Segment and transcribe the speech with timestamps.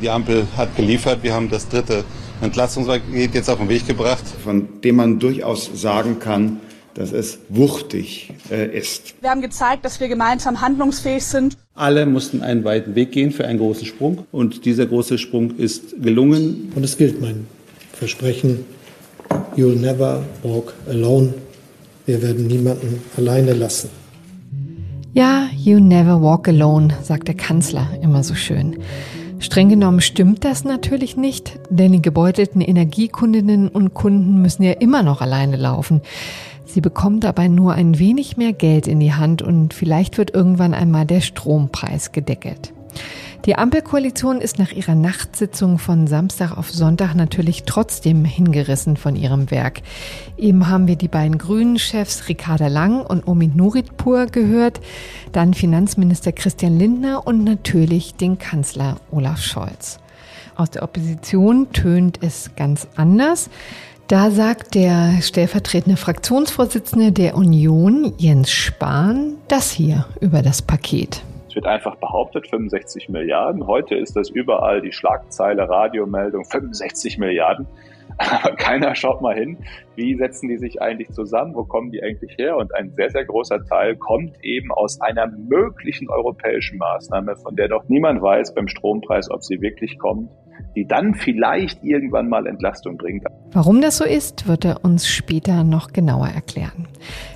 [0.00, 1.22] Die Ampel hat geliefert.
[1.22, 2.04] Wir haben das dritte
[2.42, 4.24] Entlastungspaket jetzt auf den Weg gebracht.
[4.44, 6.60] Von dem man durchaus sagen kann,
[6.94, 9.14] dass es wuchtig äh, ist.
[9.20, 11.56] Wir haben gezeigt, dass wir gemeinsam handlungsfähig sind.
[11.74, 14.26] Alle mussten einen weiten Weg gehen für einen großen Sprung.
[14.32, 16.72] Und dieser große Sprung ist gelungen.
[16.74, 17.46] Und es gilt mein
[17.92, 18.64] Versprechen,
[19.56, 21.34] you'll never walk alone.
[22.06, 23.90] Wir werden niemanden alleine lassen.
[25.16, 28.76] Ja, you never walk alone, sagt der Kanzler immer so schön.
[29.38, 35.02] Streng genommen stimmt das natürlich nicht, denn die gebeutelten Energiekundinnen und Kunden müssen ja immer
[35.02, 36.02] noch alleine laufen.
[36.66, 40.74] Sie bekommen dabei nur ein wenig mehr Geld in die Hand und vielleicht wird irgendwann
[40.74, 42.74] einmal der Strompreis gedeckelt.
[43.46, 49.52] Die Ampelkoalition ist nach ihrer Nachtsitzung von Samstag auf Sonntag natürlich trotzdem hingerissen von ihrem
[49.52, 49.82] Werk.
[50.36, 54.80] Eben haben wir die beiden Grünen-Chefs Ricarda Lang und Omid Nuritpur gehört,
[55.30, 60.00] dann Finanzminister Christian Lindner und natürlich den Kanzler Olaf Scholz.
[60.56, 63.48] Aus der Opposition tönt es ganz anders.
[64.08, 71.22] Da sagt der stellvertretende Fraktionsvorsitzende der Union, Jens Spahn, das hier über das Paket
[71.56, 73.66] wird einfach behauptet, 65 Milliarden.
[73.66, 77.66] Heute ist das überall die Schlagzeile, Radiomeldung, 65 Milliarden.
[78.18, 79.58] Aber keiner schaut mal hin,
[79.94, 82.56] wie setzen die sich eigentlich zusammen, wo kommen die eigentlich her?
[82.56, 87.68] Und ein sehr, sehr großer Teil kommt eben aus einer möglichen europäischen Maßnahme, von der
[87.68, 90.30] doch niemand weiß beim Strompreis, ob sie wirklich kommt,
[90.76, 93.24] die dann vielleicht irgendwann mal Entlastung bringt.
[93.52, 96.86] Warum das so ist, wird er uns später noch genauer erklären.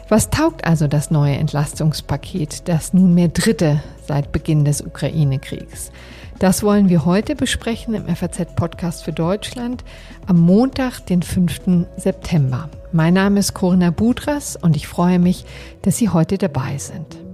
[0.08, 3.80] Was taugt also das neue Entlastungspaket, das nunmehr dritte
[4.10, 5.92] seit Beginn des Ukraine-Kriegs?
[6.40, 9.84] Das wollen wir heute besprechen im FAZ-Podcast für Deutschland
[10.26, 11.86] am Montag, den 5.
[11.96, 12.68] September.
[12.90, 15.44] Mein Name ist Corinna Budras und ich freue mich,
[15.82, 17.29] dass Sie heute dabei sind.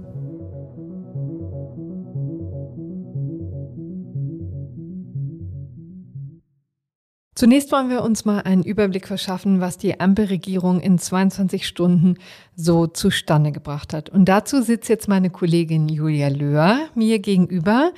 [7.37, 12.15] Zunächst wollen wir uns mal einen Überblick verschaffen, was die Ampelregierung in 22 Stunden
[12.55, 14.09] so zustande gebracht hat.
[14.09, 17.91] Und dazu sitzt jetzt meine Kollegin Julia Löhr mir gegenüber.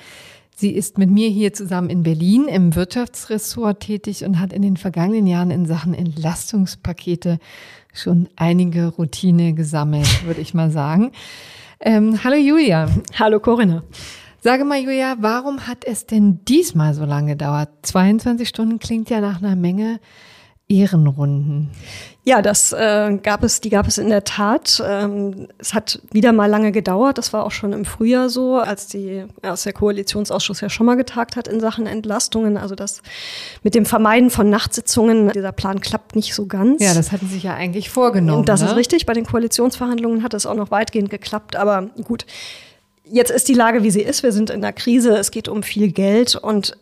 [0.58, 4.76] Sie ist mit mir hier zusammen in Berlin im Wirtschaftsressort tätig und hat in den
[4.76, 7.40] vergangenen Jahren in Sachen Entlastungspakete
[7.94, 11.14] schon einige Routine gesammelt, würde ich mal sagen.
[11.80, 12.90] Ähm, hallo Julia.
[13.18, 13.84] Hallo Corinna.
[14.42, 17.70] Sage mal, Julia, warum hat es denn diesmal so lange gedauert?
[17.84, 20.00] 22 Stunden klingt ja nach einer Menge
[20.70, 21.72] Ehrenrunden.
[22.24, 24.82] Ja, das äh, gab es, die gab es in der Tat.
[24.86, 27.18] Ähm, es hat wieder mal lange gedauert.
[27.18, 30.96] Das war auch schon im Frühjahr so, als die, als der Koalitionsausschuss ja schon mal
[30.96, 32.56] getagt hat in Sachen Entlastungen.
[32.56, 33.02] Also das
[33.64, 36.84] mit dem Vermeiden von Nachtsitzungen, dieser Plan klappt nicht so ganz.
[36.84, 38.46] Ja, das hatten sich ja eigentlich vorgenommen.
[38.46, 38.68] Das ne?
[38.68, 39.08] ist richtig.
[39.08, 41.56] Bei den Koalitionsverhandlungen hat es auch noch weitgehend geklappt.
[41.56, 42.28] Aber gut,
[43.12, 44.24] Jetzt ist die Lage, wie sie ist.
[44.24, 45.18] Wir sind in der Krise.
[45.18, 46.78] Es geht um viel Geld und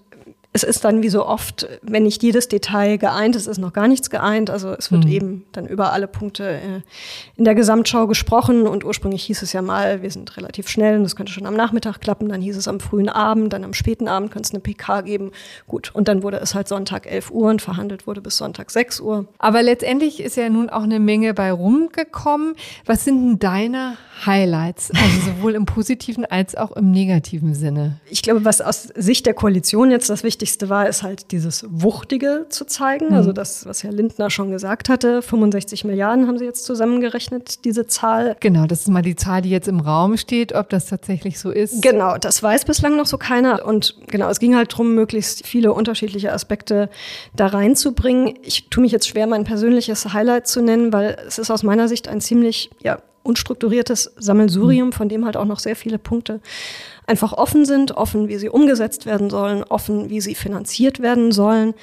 [0.57, 3.87] es ist dann wie so oft, wenn nicht jedes Detail geeint ist, ist noch gar
[3.87, 4.49] nichts geeint.
[4.49, 5.11] Also es wird mhm.
[5.11, 6.81] eben dann über alle Punkte äh,
[7.35, 8.65] in der Gesamtschau gesprochen.
[8.65, 11.53] Und ursprünglich hieß es ja mal, wir sind relativ schnell und das könnte schon am
[11.53, 12.29] Nachmittag klappen.
[12.29, 15.31] Dann hieß es am frühen Abend, dann am späten Abend könnte es eine PK geben.
[15.67, 18.99] Gut, und dann wurde es halt Sonntag 11 Uhr und verhandelt wurde bis Sonntag 6
[18.99, 19.27] Uhr.
[19.37, 22.55] Aber letztendlich ist ja nun auch eine Menge bei rumgekommen.
[22.85, 24.89] Was sind denn deine Highlights?
[24.89, 27.99] Also sowohl im positiven als auch im negativen Sinne.
[28.09, 31.65] Ich glaube, was aus Sicht der Koalition jetzt das Wichtigste Wichtigste war, ist halt dieses
[31.67, 33.09] Wuchtige zu zeigen.
[33.09, 33.15] Mhm.
[33.15, 37.85] Also das, was Herr Lindner schon gesagt hatte, 65 Milliarden haben Sie jetzt zusammengerechnet, diese
[37.87, 38.37] Zahl.
[38.39, 41.51] Genau, das ist mal die Zahl, die jetzt im Raum steht, ob das tatsächlich so
[41.51, 41.81] ist.
[41.81, 43.65] Genau, das weiß bislang noch so keiner.
[43.65, 46.89] Und genau, es ging halt darum, möglichst viele unterschiedliche Aspekte
[47.35, 48.35] da reinzubringen.
[48.41, 51.89] Ich tue mich jetzt schwer, mein persönliches Highlight zu nennen, weil es ist aus meiner
[51.89, 56.39] Sicht ein ziemlich, ja, unstrukturiertes Sammelsurium, von dem halt auch noch sehr viele Punkte
[57.07, 61.73] einfach offen sind, offen, wie sie umgesetzt werden sollen, offen, wie sie finanziert werden sollen.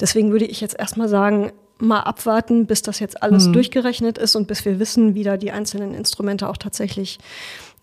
[0.00, 3.52] Deswegen würde ich jetzt erstmal sagen, mal abwarten, bis das jetzt alles mhm.
[3.52, 7.18] durchgerechnet ist und bis wir wissen, wie da die einzelnen Instrumente auch tatsächlich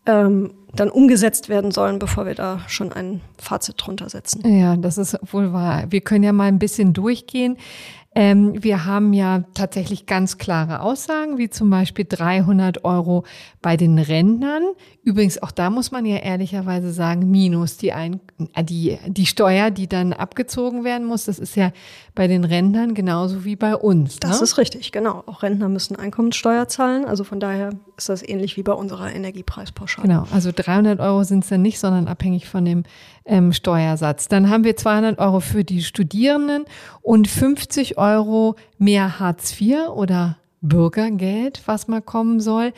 [0.06, 4.42] ähm, dann umgesetzt werden sollen, bevor wir da schon ein Fazit drunter setzen.
[4.48, 5.84] Ja, das ist wohl wahr.
[5.90, 7.58] Wir können ja mal ein bisschen durchgehen.
[8.14, 13.24] Ähm, wir haben ja tatsächlich ganz klare Aussagen, wie zum Beispiel 300 Euro
[13.62, 14.64] bei den Rentnern.
[15.02, 18.20] Übrigens, auch da muss man ja ehrlicherweise sagen, minus die, Ein
[18.54, 21.24] äh, die, die Steuer, die dann abgezogen werden muss.
[21.24, 21.72] Das ist ja
[22.14, 24.18] bei den Rentnern genauso wie bei uns.
[24.18, 24.44] Das ne?
[24.44, 25.24] ist richtig, genau.
[25.26, 27.06] Auch Rentner müssen Einkommenssteuer zahlen.
[27.06, 30.06] Also von daher ist das ähnlich wie bei unserer Energiepreispauschale.
[30.06, 32.84] Genau, also 300 Euro sind es dann nicht, sondern abhängig von dem
[33.26, 34.28] ähm, Steuersatz.
[34.28, 36.66] Dann haben wir 200 Euro für die Studierenden
[37.02, 42.74] und 50 Euro mehr Hartz IV oder Bürgergeld, was mal kommen soll.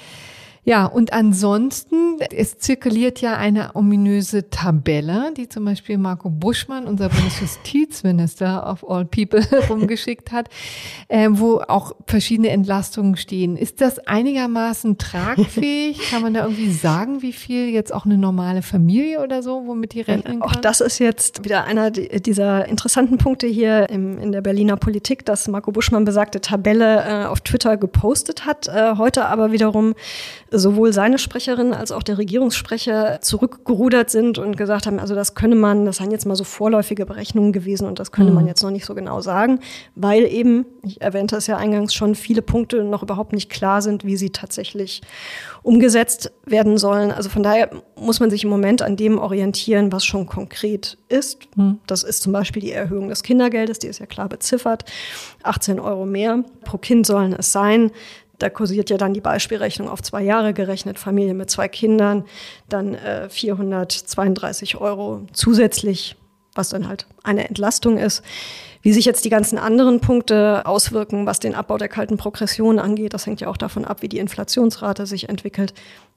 [0.65, 7.10] Ja, und ansonsten, es zirkuliert ja eine ominöse Tabelle, die zum Beispiel Marco Buschmann, unser
[7.10, 10.48] Bundesjustizminister of all people, rumgeschickt hat,
[11.10, 13.57] äh, wo auch verschiedene Entlastungen stehen.
[13.57, 16.00] Ist das einigermaßen tragfähig?
[16.12, 19.94] Kann man da irgendwie sagen, wie viel jetzt auch eine normale Familie oder so, womit
[19.94, 20.42] die rechnen kann?
[20.44, 25.25] Auch das ist jetzt wieder einer dieser interessanten Punkte hier im, in der Berliner Politik,
[25.25, 29.94] dass Marco Buschmann besagte Tabelle äh, auf Twitter gepostet hat, äh, heute aber wiederum
[30.54, 35.56] sowohl seine Sprecherin als auch der Regierungssprecher zurückgerudert sind und gesagt haben, also das könne
[35.56, 38.36] man, das seien jetzt mal so vorläufige Berechnungen gewesen und das könne mhm.
[38.36, 39.60] man jetzt noch nicht so genau sagen,
[39.96, 44.06] weil eben, ich erwähnte es ja eingangs schon, viele Punkte noch überhaupt nicht klar sind,
[44.06, 45.02] wie sie tatsächlich
[45.64, 47.12] umgesetzt werden sollen.
[47.12, 51.40] Also von daher muss man sich im Moment an dem orientieren, was schon konkret ist.
[51.56, 51.80] Mhm.
[51.88, 54.86] Das ist zum Beispiel die Erhöhung des Kindergeldes, die ist ja klar beziffert.
[55.42, 57.92] 18 Euro mehr pro Kind sollen es sein.
[58.39, 62.25] Da kursiert ja dann die Beispielrechnung auf zwei Jahre gerechnet, Familie mit zwei Kindern,
[62.68, 66.15] dann äh, 432 Euro zusätzlich,
[66.56, 68.24] was dann halt eine Entlastung ist.
[68.81, 73.13] Wie sich jetzt die ganzen anderen Punkte auswirken, was den Abbau der kalten Progression angeht,
[73.13, 75.74] das hängt ja auch davon ab, wie die Inflationsrate sich entwickelt.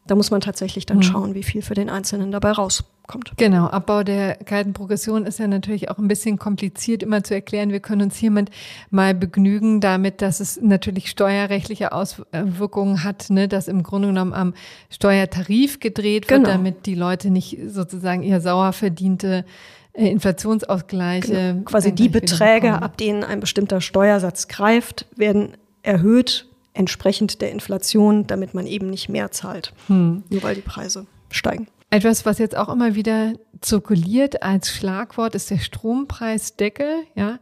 [0.06, 1.03] Da muss man tatsächlich dann mhm.
[1.03, 3.32] schauen, wie viel für den Einzelnen dabei rauskommt.
[3.37, 7.70] Genau, Abbau der kalten Progression ist ja natürlich auch ein bisschen kompliziert immer zu erklären.
[7.70, 8.50] Wir können uns hiermit
[8.91, 14.55] mal begnügen damit, dass es natürlich steuerrechtliche Auswirkungen hat, ne, dass im Grunde genommen am
[14.91, 16.50] Steuertarif gedreht wird, genau.
[16.56, 19.44] damit die Leute nicht sozusagen ihr sauer verdiente
[19.93, 21.32] äh, Inflationsausgleiche.
[21.32, 21.64] Genau.
[21.64, 28.55] Quasi die Beträge, ab denen ein bestimmter Steuersatz greift, werden erhöht entsprechend der Inflation, damit
[28.55, 30.23] man eben nicht mehr zahlt, hm.
[30.28, 31.69] nur weil die Preise steigen.
[31.90, 37.05] Etwas, was jetzt auch immer wieder zirkuliert als Schlagwort, ist der Strompreisdeckel.
[37.14, 37.38] Ja,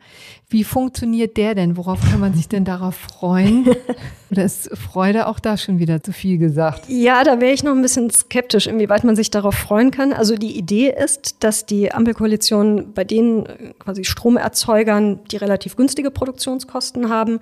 [0.49, 1.77] wie funktioniert der denn?
[1.77, 3.67] Worauf kann man sich denn darauf freuen?
[4.31, 6.85] Oder ist Freude auch da schon wieder zu viel gesagt?
[6.89, 10.13] Ja, da wäre ich noch ein bisschen skeptisch, inwieweit man sich darauf freuen kann.
[10.13, 16.11] Also die Idee ist, dass die Ampelkoalition bei den äh, quasi Stromerzeugern, die relativ günstige
[16.11, 17.41] Produktionskosten haben,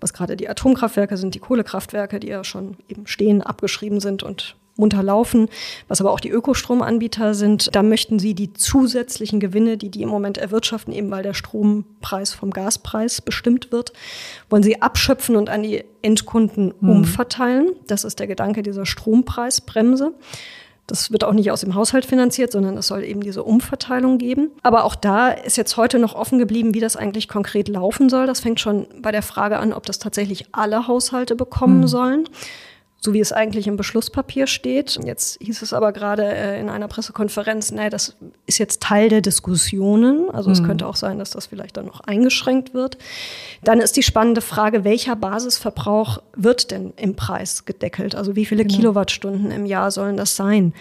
[0.00, 4.56] was gerade die Atomkraftwerke sind, die Kohlekraftwerke, die ja schon eben stehen, abgeschrieben sind und
[4.76, 5.48] munter laufen,
[5.88, 7.74] was aber auch die Ökostromanbieter sind.
[7.74, 12.32] Da möchten sie die zusätzlichen Gewinne, die die im Moment erwirtschaften, eben weil der Strompreis
[12.32, 13.92] vom Gaspreis bestimmt wird,
[14.50, 16.90] wollen sie abschöpfen und an die Endkunden mhm.
[16.90, 17.70] umverteilen.
[17.86, 20.12] Das ist der Gedanke dieser Strompreisbremse.
[20.86, 24.50] Das wird auch nicht aus dem Haushalt finanziert, sondern es soll eben diese Umverteilung geben.
[24.62, 28.26] Aber auch da ist jetzt heute noch offen geblieben, wie das eigentlich konkret laufen soll.
[28.26, 31.86] Das fängt schon bei der Frage an, ob das tatsächlich alle Haushalte bekommen mhm.
[31.86, 32.28] sollen
[33.04, 34.98] so wie es eigentlich im Beschlusspapier steht.
[35.04, 38.16] Jetzt hieß es aber gerade äh, in einer Pressekonferenz, naja, das
[38.46, 40.30] ist jetzt Teil der Diskussionen.
[40.30, 40.54] Also mhm.
[40.54, 42.96] es könnte auch sein, dass das vielleicht dann noch eingeschränkt wird.
[43.62, 48.14] Dann ist die spannende Frage, welcher Basisverbrauch wird denn im Preis gedeckelt?
[48.14, 48.74] Also wie viele genau.
[48.74, 50.72] Kilowattstunden im Jahr sollen das sein?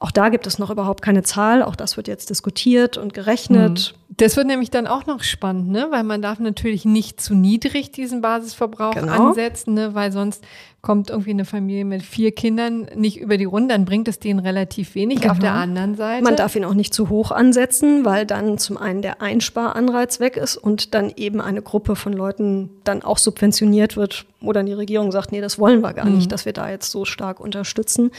[0.00, 1.62] Auch da gibt es noch überhaupt keine Zahl.
[1.62, 3.94] Auch das wird jetzt diskutiert und gerechnet.
[3.94, 4.14] Mhm.
[4.16, 5.88] Das wird nämlich dann auch noch spannend, ne?
[5.90, 9.28] weil man darf natürlich nicht zu niedrig diesen Basisverbrauch genau.
[9.28, 9.94] ansetzen, ne?
[9.94, 10.44] weil sonst
[10.80, 14.38] kommt irgendwie eine Familie mit vier Kindern nicht über die Runde, dann bringt es denen
[14.38, 15.20] relativ wenig.
[15.20, 15.32] Genau.
[15.32, 16.22] Auf der anderen Seite.
[16.22, 20.36] Man darf ihn auch nicht zu hoch ansetzen, weil dann zum einen der Einsparanreiz weg
[20.36, 24.72] ist und dann eben eine Gruppe von Leuten dann auch subventioniert wird, wo dann die
[24.72, 26.14] Regierung sagt, nee, das wollen wir gar mhm.
[26.14, 28.12] nicht, dass wir da jetzt so stark unterstützen.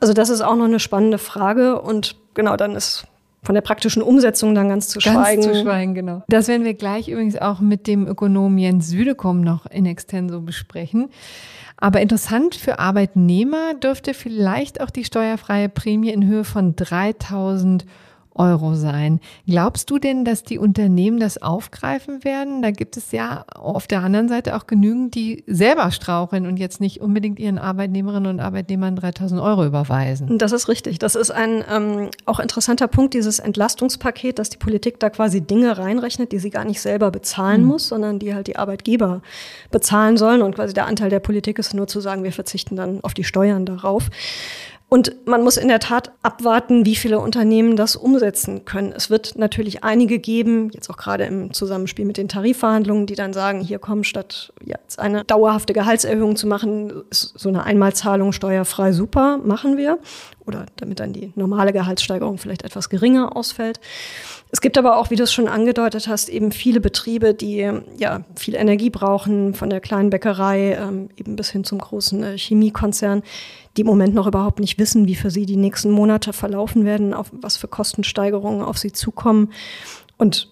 [0.00, 3.06] Also das ist auch noch eine spannende Frage und genau, dann ist
[3.42, 5.42] von der praktischen Umsetzung dann ganz zu ganz schweigen.
[5.42, 6.22] Ganz zu schweigen, genau.
[6.28, 11.08] Das werden wir gleich übrigens auch mit dem Ökonomen Jens Südekom noch in extenso besprechen.
[11.76, 18.07] Aber interessant für Arbeitnehmer dürfte vielleicht auch die steuerfreie Prämie in Höhe von 3000 Euro
[18.38, 19.20] sein.
[19.46, 22.62] Glaubst du denn, dass die Unternehmen das aufgreifen werden?
[22.62, 26.80] Da gibt es ja auf der anderen Seite auch genügend, die selber straucheln und jetzt
[26.80, 30.38] nicht unbedingt ihren Arbeitnehmerinnen und Arbeitnehmern 3000 Euro überweisen.
[30.38, 30.98] Das ist richtig.
[30.98, 35.76] Das ist ein ähm, auch interessanter Punkt, dieses Entlastungspaket, dass die Politik da quasi Dinge
[35.76, 37.68] reinrechnet, die sie gar nicht selber bezahlen mhm.
[37.68, 39.20] muss, sondern die halt die Arbeitgeber
[39.70, 40.42] bezahlen sollen.
[40.42, 43.24] Und quasi der Anteil der Politik ist nur zu sagen, wir verzichten dann auf die
[43.24, 44.10] Steuern darauf.
[44.90, 48.92] Und man muss in der Tat abwarten, wie viele Unternehmen das umsetzen können.
[48.96, 53.34] Es wird natürlich einige geben, jetzt auch gerade im Zusammenspiel mit den Tarifverhandlungen, die dann
[53.34, 59.36] sagen, hier kommen statt jetzt eine dauerhafte Gehaltserhöhung zu machen, so eine Einmalzahlung steuerfrei super,
[59.36, 59.98] machen wir.
[60.48, 63.80] Oder damit dann die normale Gehaltssteigerung vielleicht etwas geringer ausfällt.
[64.50, 68.24] Es gibt aber auch, wie du es schon angedeutet hast, eben viele Betriebe, die ja
[68.34, 73.22] viel Energie brauchen, von der kleinen Bäckerei ähm, eben bis hin zum großen äh, Chemiekonzern,
[73.76, 77.12] die im Moment noch überhaupt nicht wissen, wie für sie die nächsten Monate verlaufen werden,
[77.12, 79.52] auf was für Kostensteigerungen auf sie zukommen.
[80.16, 80.48] Und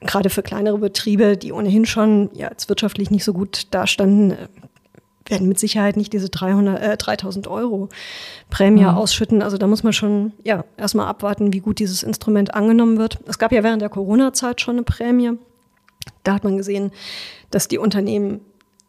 [0.00, 4.36] gerade für kleinere Betriebe, die ohnehin schon ja, als wirtschaftlich nicht so gut dastanden,
[5.26, 7.88] werden mit Sicherheit nicht diese 300, äh, 3000 Euro
[8.50, 8.88] Prämie mhm.
[8.88, 9.42] ausschütten.
[9.42, 13.18] Also da muss man schon ja, erstmal abwarten, wie gut dieses Instrument angenommen wird.
[13.26, 15.32] Es gab ja während der Corona-Zeit schon eine Prämie.
[16.22, 16.92] Da hat man gesehen,
[17.50, 18.40] dass die Unternehmen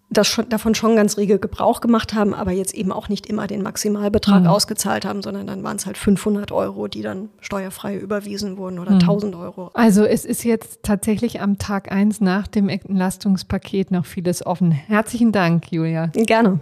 [0.10, 3.48] das schon, davon schon ganz rege Gebrauch gemacht haben, aber jetzt eben auch nicht immer
[3.48, 4.48] den Maximalbetrag mhm.
[4.48, 8.92] ausgezahlt haben, sondern dann waren es halt 500 Euro, die dann steuerfrei überwiesen wurden oder
[8.92, 9.00] mhm.
[9.00, 9.72] 1000 Euro.
[9.74, 14.72] Also es ist jetzt tatsächlich am Tag eins nach dem Entlastungspaket noch vieles offen.
[14.72, 16.08] Herzlichen Dank, Julia.
[16.08, 16.60] Gerne.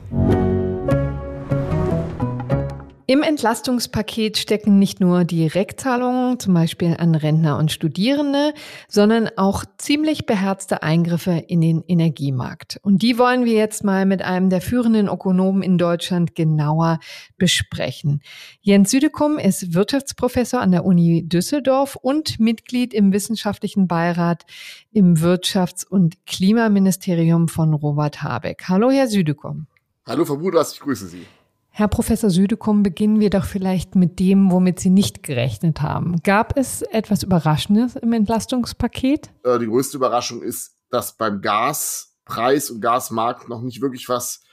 [3.05, 8.53] Im Entlastungspaket stecken nicht nur Direktzahlungen, zum Beispiel an Rentner und Studierende,
[8.87, 12.79] sondern auch ziemlich beherzte Eingriffe in den Energiemarkt.
[12.81, 16.99] Und die wollen wir jetzt mal mit einem der führenden Ökonomen in Deutschland genauer
[17.37, 18.21] besprechen.
[18.61, 24.45] Jens Südekum ist Wirtschaftsprofessor an der Uni Düsseldorf und Mitglied im wissenschaftlichen Beirat
[24.93, 28.63] im Wirtschafts- und Klimaministerium von Robert Habeck.
[28.69, 29.67] Hallo, Herr Südekum.
[30.07, 31.25] Hallo, Frau Budras, ich grüße Sie.
[31.75, 36.21] Herr Professor Südekum, beginnen wir doch vielleicht mit dem, womit Sie nicht gerechnet haben.
[36.21, 39.31] Gab es etwas Überraschendes im Entlastungspaket?
[39.43, 44.43] Äh, die größte Überraschung ist, dass beim Gaspreis und Gasmarkt noch nicht wirklich was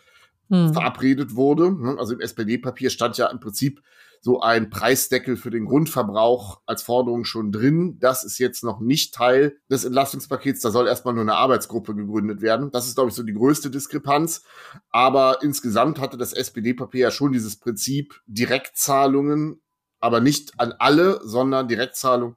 [0.48, 0.72] hm.
[0.72, 1.70] verabredet wurde.
[1.70, 1.96] Ne?
[1.98, 3.82] Also im SPD-Papier stand ja im Prinzip
[4.22, 7.98] so ein Preisdeckel für den Grundverbrauch als Forderung schon drin.
[8.00, 10.60] Das ist jetzt noch nicht Teil des Entlastungspakets.
[10.60, 12.70] Da soll erstmal nur eine Arbeitsgruppe gegründet werden.
[12.70, 14.44] Das ist, glaube ich, so die größte Diskrepanz.
[14.90, 19.62] Aber insgesamt hatte das SPD-Papier ja schon dieses Prinzip Direktzahlungen,
[20.00, 22.36] aber nicht an alle, sondern Direktzahlung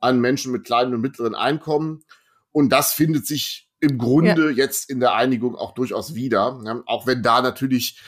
[0.00, 2.04] an Menschen mit kleinen und mittleren Einkommen.
[2.50, 4.56] Und das findet sich im Grunde ja.
[4.64, 6.82] jetzt in der Einigung auch durchaus wieder.
[6.86, 8.02] Auch wenn da natürlich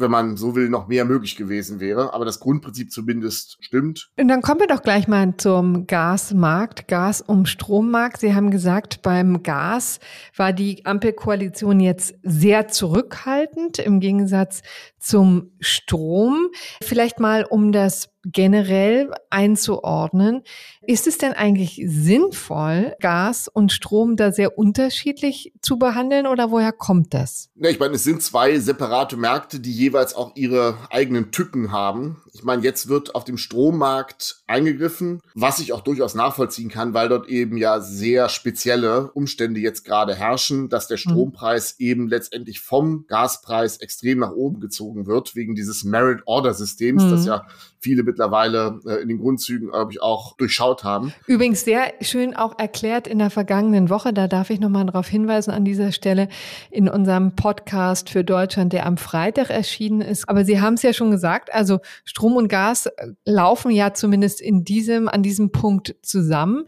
[0.00, 2.14] wenn man so will, noch mehr möglich gewesen wäre.
[2.14, 4.10] Aber das Grundprinzip zumindest stimmt.
[4.18, 8.20] Und dann kommen wir doch gleich mal zum Gasmarkt, Gas- und Strommarkt.
[8.20, 10.00] Sie haben gesagt, beim Gas
[10.36, 14.62] war die Ampelkoalition jetzt sehr zurückhaltend im Gegensatz
[14.98, 16.48] zum Strom.
[16.82, 20.42] Vielleicht mal, um das generell einzuordnen.
[20.82, 26.72] Ist es denn eigentlich sinnvoll, Gas und Strom da sehr unterschiedlich zu behandeln oder woher
[26.72, 27.50] kommt das?
[27.56, 32.22] Ja, ich meine, es sind zwei separate Märkte, die jeweils auch ihre eigenen Tücken haben.
[32.32, 37.08] Ich meine, jetzt wird auf dem Strommarkt eingegriffen, was ich auch durchaus nachvollziehen kann, weil
[37.08, 41.10] dort eben ja sehr spezielle Umstände jetzt gerade herrschen, dass der mhm.
[41.10, 41.86] Strompreis mhm.
[41.86, 47.10] eben letztendlich vom Gaspreis extrem nach oben gezogen wird, wegen dieses Merit Order Systems, mhm.
[47.10, 47.46] das ja
[47.80, 51.12] viele mittlerweile äh, in den Grundzügen, glaube ich, auch durchschaut haben.
[51.26, 55.50] Übrigens sehr schön auch erklärt in der vergangenen Woche, da darf ich nochmal darauf hinweisen
[55.50, 56.28] an dieser Stelle,
[56.70, 60.28] in unserem Podcast für Deutschland, der am Freitag erschienen ist.
[60.28, 62.92] Aber Sie haben es ja schon gesagt, also Strom und Gas äh,
[63.24, 66.64] laufen ja zumindest in diesem, an diesem Punkt zusammen.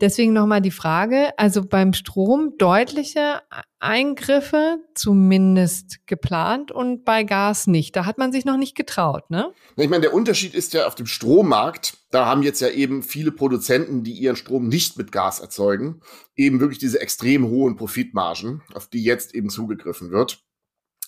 [0.00, 3.40] Deswegen nochmal die Frage, also beim Strom deutliche
[3.82, 7.96] Eingriffe zumindest geplant und bei Gas nicht.
[7.96, 9.50] Da hat man sich noch nicht getraut, ne?
[9.76, 13.32] Ich meine, der Unterschied ist ja auf dem Strommarkt, da haben jetzt ja eben viele
[13.32, 16.00] Produzenten, die ihren Strom nicht mit Gas erzeugen,
[16.36, 20.42] eben wirklich diese extrem hohen Profitmargen, auf die jetzt eben zugegriffen wird.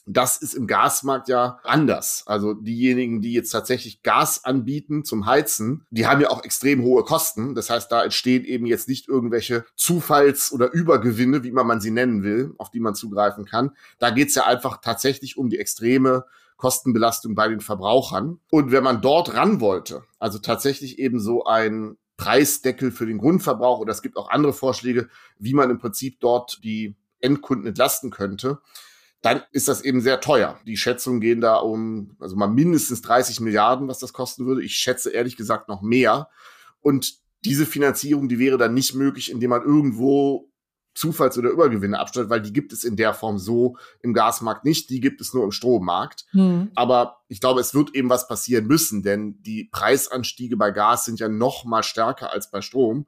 [0.06, 2.24] Das ist im Gasmarkt ja anders.
[2.26, 7.04] Also diejenigen, die jetzt tatsächlich Gas anbieten zum Heizen, die haben ja auch extrem hohe
[7.04, 7.54] Kosten.
[7.54, 11.90] Das heißt, da entstehen eben jetzt nicht irgendwelche Zufalls- oder Übergewinne, wie man, man sie
[11.90, 13.70] nennen will, auf die man zugreifen kann.
[13.98, 18.40] Da geht's ja einfach tatsächlich um die extreme Kostenbelastung bei den Verbrauchern.
[18.50, 23.80] Und wenn man dort ran wollte, also tatsächlich eben so ein Preisdeckel für den Grundverbrauch
[23.80, 25.08] oder es gibt auch andere Vorschläge,
[25.38, 28.60] wie man im Prinzip dort die Endkunden entlasten könnte,
[29.22, 30.60] dann ist das eben sehr teuer.
[30.66, 34.62] Die Schätzungen gehen da um, also mal mindestens 30 Milliarden, was das kosten würde.
[34.62, 36.28] Ich schätze ehrlich gesagt noch mehr.
[36.80, 40.50] Und diese Finanzierung, die wäre dann nicht möglich, indem man irgendwo
[40.94, 44.90] Zufalls- oder Übergewinne abstellt, weil die gibt es in der Form so im Gasmarkt nicht,
[44.90, 46.24] die gibt es nur im Strommarkt.
[46.30, 46.70] Hm.
[46.74, 51.20] Aber ich glaube, es wird eben was passieren müssen, denn die Preisanstiege bei Gas sind
[51.20, 53.06] ja noch mal stärker als bei Strom.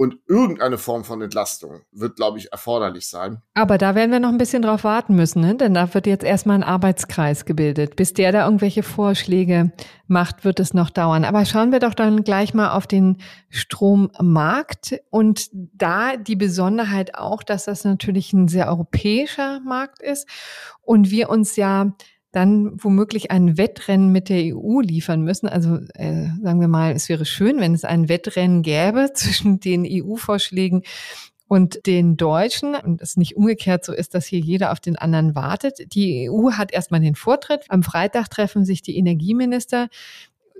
[0.00, 3.42] Und irgendeine Form von Entlastung wird, glaube ich, erforderlich sein.
[3.52, 5.54] Aber da werden wir noch ein bisschen drauf warten müssen, ne?
[5.56, 7.96] denn da wird jetzt erstmal ein Arbeitskreis gebildet.
[7.96, 9.72] Bis der da irgendwelche Vorschläge
[10.06, 11.26] macht, wird es noch dauern.
[11.26, 13.18] Aber schauen wir doch dann gleich mal auf den
[13.50, 14.98] Strommarkt.
[15.10, 20.26] Und da die Besonderheit auch, dass das natürlich ein sehr europäischer Markt ist
[20.80, 21.92] und wir uns ja
[22.32, 25.48] dann womöglich ein Wettrennen mit der EU liefern müssen.
[25.48, 29.86] Also äh, sagen wir mal, es wäre schön, wenn es ein Wettrennen gäbe zwischen den
[29.88, 30.82] EU-Vorschlägen
[31.48, 35.34] und den Deutschen und es nicht umgekehrt so ist, dass hier jeder auf den anderen
[35.34, 35.92] wartet.
[35.94, 37.62] Die EU hat erstmal den Vortritt.
[37.68, 39.88] Am Freitag treffen sich die Energieminister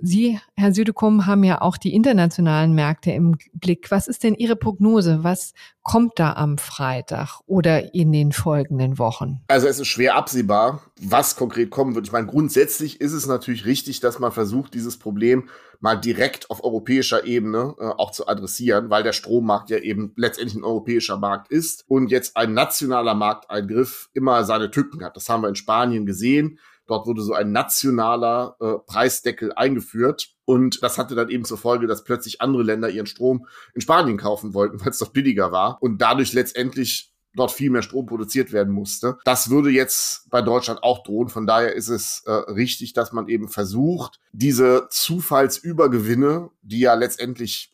[0.03, 3.91] Sie, Herr Südekum, haben ja auch die internationalen Märkte im Blick.
[3.91, 5.23] Was ist denn Ihre Prognose?
[5.23, 5.53] Was
[5.83, 9.41] kommt da am Freitag oder in den folgenden Wochen?
[9.47, 12.07] Also es ist schwer absehbar, was konkret kommen wird.
[12.07, 16.63] Ich meine, grundsätzlich ist es natürlich richtig, dass man versucht, dieses Problem mal direkt auf
[16.63, 21.51] europäischer Ebene äh, auch zu adressieren, weil der Strommarkt ja eben letztendlich ein europäischer Markt
[21.51, 25.15] ist und jetzt ein nationaler Markteingriff immer seine Tücken hat.
[25.15, 26.59] Das haben wir in Spanien gesehen.
[26.87, 30.29] Dort wurde so ein nationaler äh, Preisdeckel eingeführt.
[30.45, 34.17] Und das hatte dann eben zur Folge, dass plötzlich andere Länder ihren Strom in Spanien
[34.17, 35.77] kaufen wollten, weil es doch billiger war.
[35.81, 39.17] Und dadurch letztendlich dort viel mehr Strom produziert werden musste.
[39.23, 41.29] Das würde jetzt bei Deutschland auch drohen.
[41.29, 47.73] Von daher ist es äh, richtig, dass man eben versucht, diese Zufallsübergewinne, die ja letztendlich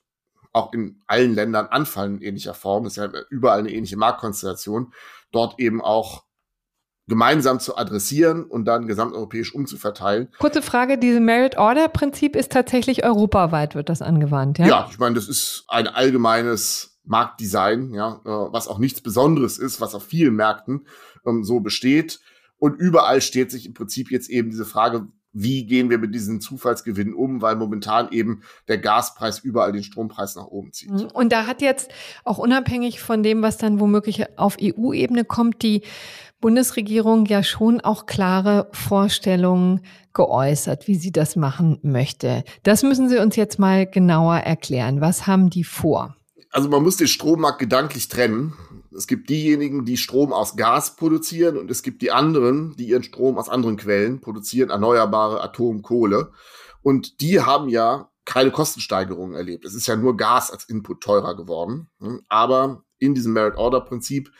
[0.53, 4.93] auch in allen Ländern anfallen in ähnlicher Form, das ist ja überall eine ähnliche Marktkonstellation,
[5.31, 6.23] dort eben auch
[7.07, 10.27] gemeinsam zu adressieren und dann gesamteuropäisch umzuverteilen.
[10.39, 14.67] Kurze Frage, diese Merit-Order-Prinzip ist tatsächlich europaweit, wird das angewandt, ja?
[14.67, 19.79] Ja, ich meine, das ist ein allgemeines Marktdesign, ja, äh, was auch nichts Besonderes ist,
[19.79, 20.85] was auf vielen Märkten
[21.25, 22.19] ähm, so besteht.
[22.59, 25.07] Und überall steht sich im Prinzip jetzt eben diese Frage,
[25.39, 30.35] wie gehen wir mit diesen Zufallsgewinnen um, weil momentan eben der Gaspreis überall den Strompreis
[30.35, 30.89] nach oben zieht.
[30.89, 31.07] Mhm.
[31.13, 31.91] Und da hat jetzt
[32.23, 35.83] auch unabhängig von dem, was dann womöglich auf EU-Ebene kommt, die
[36.39, 39.81] Bundesregierung ja schon auch klare Vorstellungen
[40.13, 42.43] geäußert, wie sie das machen möchte.
[42.63, 45.01] Das müssen Sie uns jetzt mal genauer erklären.
[45.01, 46.15] Was haben die vor?
[46.51, 48.53] Also man muss den Strommarkt gedanklich trennen.
[48.95, 53.03] Es gibt diejenigen, die Strom aus Gas produzieren und es gibt die anderen, die ihren
[53.03, 56.31] Strom aus anderen Quellen produzieren, erneuerbare Atom, Kohle.
[56.81, 59.65] Und die haben ja keine Kostensteigerungen erlebt.
[59.65, 61.89] Es ist ja nur Gas als Input teurer geworden.
[62.27, 64.31] Aber in diesem Merit-Order-Prinzip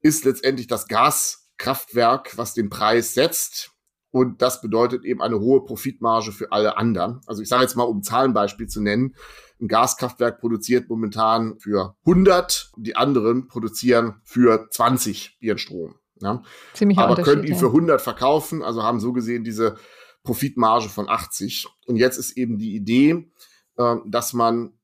[0.00, 3.72] ist letztendlich das Gaskraftwerk, was den Preis setzt.
[4.10, 7.20] Und das bedeutet eben eine hohe Profitmarge für alle anderen.
[7.26, 9.14] Also ich sage jetzt mal, um ein Zahlenbeispiel zu nennen,
[9.60, 15.96] ein Gaskraftwerk produziert momentan für 100, die anderen produzieren für 20 ihren Strom.
[16.20, 16.42] Ja.
[16.74, 19.76] Ziemlich Aber können ihn für 100 verkaufen, also haben so gesehen diese
[20.22, 21.68] Profitmarge von 80.
[21.86, 23.30] Und jetzt ist eben die Idee,
[23.76, 24.77] äh, dass man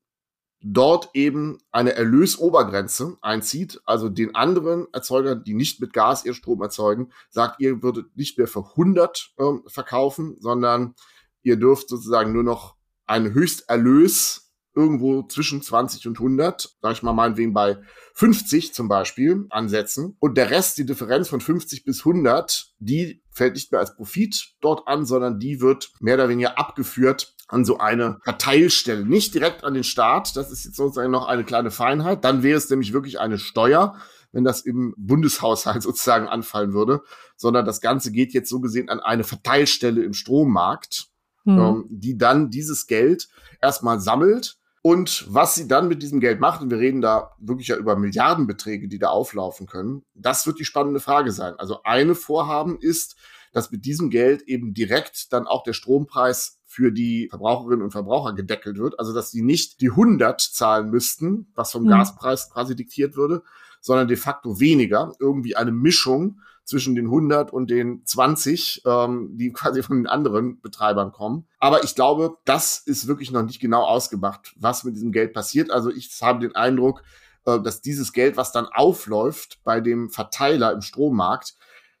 [0.67, 6.59] dort eben eine Erlösobergrenze einzieht, also den anderen Erzeugern, die nicht mit Gas ihr Strom
[6.63, 10.95] erzeugen, sagt, ihr würdet nicht mehr für 100 ähm, verkaufen, sondern
[11.43, 14.44] ihr dürft sozusagen nur noch einen Höchsterlös
[14.75, 17.77] irgendwo zwischen 20 und 100, sag ich mal meinetwegen bei
[18.13, 20.15] 50 zum Beispiel, ansetzen.
[20.19, 24.53] Und der Rest, die Differenz von 50 bis 100, die fällt nicht mehr als Profit
[24.61, 29.63] dort an, sondern die wird mehr oder weniger abgeführt an so eine Verteilstelle, nicht direkt
[29.63, 30.35] an den Staat.
[30.35, 32.23] Das ist jetzt sozusagen noch eine kleine Feinheit.
[32.23, 33.95] Dann wäre es nämlich wirklich eine Steuer,
[34.31, 37.01] wenn das im Bundeshaushalt sozusagen anfallen würde,
[37.37, 41.07] sondern das Ganze geht jetzt so gesehen an eine Verteilstelle im Strommarkt,
[41.43, 41.59] mhm.
[41.59, 43.27] ähm, die dann dieses Geld
[43.61, 44.57] erstmal sammelt.
[44.85, 47.95] Und was sie dann mit diesem Geld macht, und wir reden da wirklich ja über
[47.95, 51.55] Milliardenbeträge, die da auflaufen können, das wird die spannende Frage sein.
[51.57, 53.15] Also eine Vorhaben ist,
[53.51, 58.33] dass mit diesem Geld eben direkt dann auch der Strompreis für die Verbraucherinnen und Verbraucher
[58.33, 58.99] gedeckelt wird.
[58.99, 61.87] Also dass sie nicht die 100 zahlen müssten, was vom mhm.
[61.87, 63.41] Gaspreis quasi diktiert würde,
[63.81, 65.13] sondern de facto weniger.
[65.19, 70.59] Irgendwie eine Mischung zwischen den 100 und den 20, ähm, die quasi von den anderen
[70.59, 71.47] Betreibern kommen.
[71.59, 75.71] Aber ich glaube, das ist wirklich noch nicht genau ausgemacht, was mit diesem Geld passiert.
[75.71, 77.03] Also ich habe den Eindruck,
[77.45, 81.55] äh, dass dieses Geld, was dann aufläuft bei dem Verteiler im Strommarkt,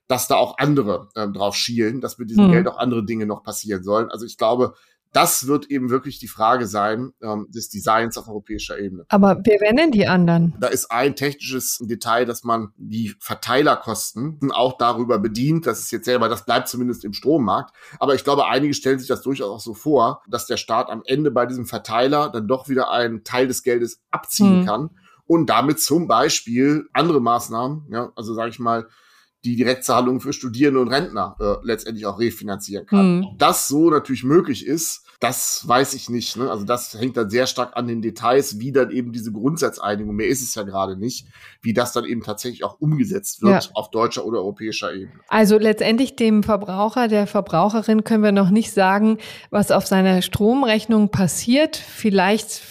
[0.07, 2.51] dass da auch andere ähm, drauf schielen, dass mit diesem mhm.
[2.51, 4.11] Geld auch andere Dinge noch passieren sollen.
[4.11, 4.75] Also ich glaube,
[5.15, 9.05] das wird eben wirklich die Frage sein ähm, des Designs auf europäischer Ebene.
[9.07, 10.53] Aber wer wären denn die anderen?
[10.59, 15.67] Da ist ein technisches Detail, dass man die Verteilerkosten auch darüber bedient.
[15.67, 17.73] Das ist jetzt selber, das bleibt zumindest im Strommarkt.
[17.97, 21.01] Aber ich glaube, einige stellen sich das durchaus auch so vor, dass der Staat am
[21.05, 24.65] Ende bei diesem Verteiler dann doch wieder einen Teil des Geldes abziehen mhm.
[24.65, 24.89] kann
[25.27, 28.87] und damit zum Beispiel andere Maßnahmen, ja, also sage ich mal,
[29.45, 33.17] die Direktzahlungen für Studierende und Rentner äh, letztendlich auch refinanzieren kann.
[33.17, 33.25] Mhm.
[33.25, 36.35] Ob das so natürlich möglich ist, das weiß ich nicht.
[36.35, 36.49] Ne?
[36.49, 40.27] Also das hängt dann sehr stark an den Details, wie dann eben diese Grundsatzeinigung, mehr
[40.27, 41.27] ist es ja gerade nicht,
[41.61, 43.69] wie das dann eben tatsächlich auch umgesetzt wird ja.
[43.73, 45.19] auf deutscher oder europäischer Ebene.
[45.27, 49.17] Also letztendlich dem Verbraucher, der Verbraucherin können wir noch nicht sagen,
[49.49, 51.75] was auf seiner Stromrechnung passiert.
[51.77, 52.61] Vielleicht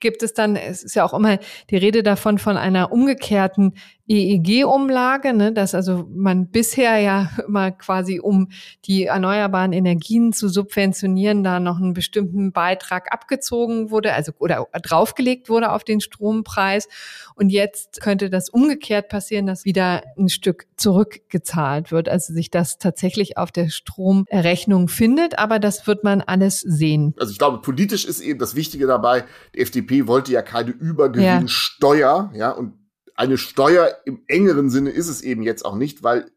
[0.00, 1.38] gibt es dann, es ist ja auch immer
[1.70, 3.74] die Rede davon von einer umgekehrten
[4.12, 8.48] EEG-Umlage, ne, dass also man bisher ja immer quasi, um
[8.84, 15.48] die erneuerbaren Energien zu subventionieren, da noch einen bestimmten Beitrag abgezogen wurde, also oder draufgelegt
[15.48, 16.88] wurde auf den Strompreis.
[17.34, 22.78] Und jetzt könnte das umgekehrt passieren, dass wieder ein Stück zurückgezahlt wird, also sich das
[22.78, 25.38] tatsächlich auf der Stromerrechnung findet.
[25.38, 27.14] Aber das wird man alles sehen.
[27.18, 32.30] Also ich glaube, politisch ist eben das Wichtige dabei, die FDP wollte ja keine Übergewinnsteuer,
[32.34, 32.81] ja, ja und
[33.14, 36.30] eine Steuer im engeren Sinne ist es eben jetzt auch nicht, weil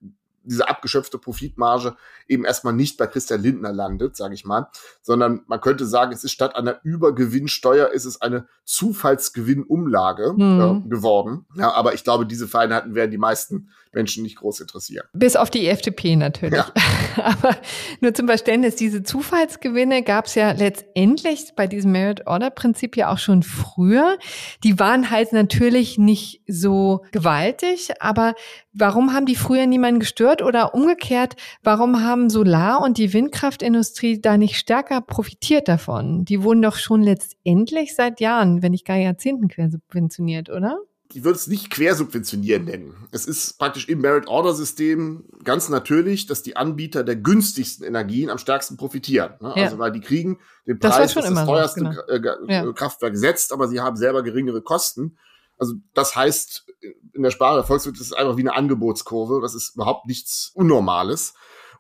[0.46, 1.96] diese abgeschöpfte Profitmarge
[2.28, 4.68] eben erstmal nicht bei Christian Lindner landet, sage ich mal,
[5.02, 10.84] sondern man könnte sagen, es ist statt einer Übergewinnsteuer ist es eine Zufallsgewinnumlage mhm.
[10.86, 11.46] äh, geworden.
[11.56, 15.08] Ja, aber ich glaube, diese Feinheiten werden die meisten Menschen nicht groß interessieren.
[15.14, 16.54] Bis auf die FDP natürlich.
[16.54, 16.72] Ja.
[17.24, 17.56] aber
[18.02, 23.42] nur zum Verständnis, diese Zufallsgewinne gab es ja letztendlich bei diesem Merit-Order-Prinzip ja auch schon
[23.42, 24.18] früher.
[24.64, 28.36] Die waren halt natürlich nicht so gewaltig, aber
[28.74, 34.38] warum haben die früher niemanden gestört oder umgekehrt, warum haben Solar- und die Windkraftindustrie da
[34.38, 36.26] nicht stärker profitiert davon?
[36.26, 40.80] Die wurden doch schon letztendlich seit Jahren, wenn nicht gar Jahrzehnten quersubventioniert, oder?
[41.14, 43.08] ich würde es nicht quersubventionieren nennen.
[43.12, 48.76] Es ist praktisch im Merit-Order-System ganz natürlich, dass die Anbieter der günstigsten Energien am stärksten
[48.76, 49.34] profitieren.
[49.40, 49.54] Ne?
[49.56, 49.64] Ja.
[49.64, 52.70] Also weil die kriegen den Preis das, das teuerste genau.
[52.70, 52.74] Äh.
[52.74, 55.18] Kraftwerk gesetzt, aber sie haben selber geringere Kosten.
[55.58, 56.66] Also das heißt,
[57.14, 59.40] in der Sprache der Volkswirtschaft ist es einfach wie eine Angebotskurve.
[59.42, 61.34] Das ist überhaupt nichts Unnormales.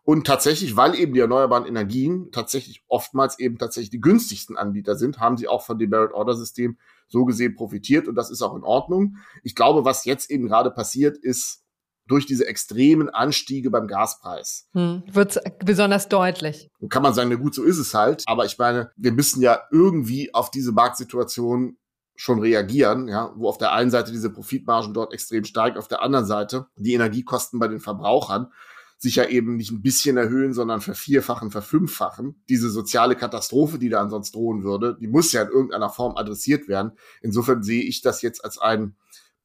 [0.03, 5.19] Und tatsächlich, weil eben die erneuerbaren Energien tatsächlich oftmals eben tatsächlich die günstigsten Anbieter sind,
[5.19, 8.55] haben sie auch von dem Merit Order System so gesehen profitiert und das ist auch
[8.55, 9.17] in Ordnung.
[9.43, 11.63] Ich glaube, was jetzt eben gerade passiert ist,
[12.07, 14.69] durch diese extremen Anstiege beim Gaspreis.
[14.73, 16.69] Hm, Wird besonders deutlich.
[16.89, 18.23] Kann man sagen, na gut, so ist es halt.
[18.27, 21.77] Aber ich meine, wir müssen ja irgendwie auf diese Marktsituation
[22.15, 26.01] schon reagieren, ja, wo auf der einen Seite diese Profitmargen dort extrem steigen, auf der
[26.01, 28.51] anderen Seite die Energiekosten bei den Verbrauchern
[28.97, 32.41] sich ja eben nicht ein bisschen erhöhen, sondern vervierfachen, verfünffachen.
[32.47, 36.69] Diese soziale Katastrophe, die da ansonsten drohen würde, die muss ja in irgendeiner Form adressiert
[36.69, 36.93] werden.
[37.21, 38.95] Insofern sehe ich das jetzt als einen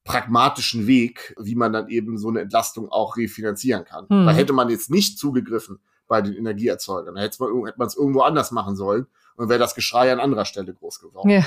[0.05, 4.07] pragmatischen Weg, wie man dann eben so eine Entlastung auch refinanzieren kann.
[4.07, 4.25] Hm.
[4.25, 7.15] Da hätte man jetzt nicht zugegriffen bei den Energieerzeugern.
[7.15, 9.05] Da hätte man es irgendwo anders machen sollen
[9.37, 11.29] und wäre das Geschrei an anderer Stelle groß geworden.
[11.29, 11.43] Ja,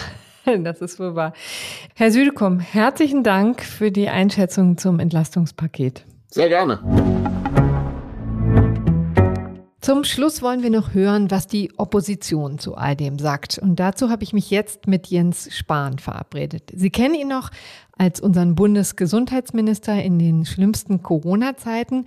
[0.58, 1.32] das ist wohl wahr.
[1.94, 6.04] Herr Südekum, herzlichen Dank für die Einschätzung zum Entlastungspaket.
[6.28, 6.80] Sehr gerne.
[9.84, 13.58] Zum Schluss wollen wir noch hören, was die Opposition zu all dem sagt.
[13.58, 16.72] Und dazu habe ich mich jetzt mit Jens Spahn verabredet.
[16.74, 17.50] Sie kennen ihn noch
[17.98, 22.06] als unseren Bundesgesundheitsminister in den schlimmsten Corona-Zeiten.